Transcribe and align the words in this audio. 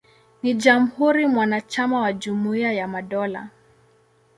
Ni 0.43 0.53
jamhuri 0.53 1.27
mwanachama 1.27 1.99
wa 2.01 2.13
Jumuiya 2.13 2.71
ya 2.73 2.87
Madola. 2.87 3.49